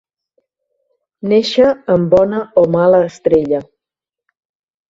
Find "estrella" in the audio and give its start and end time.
3.11-3.61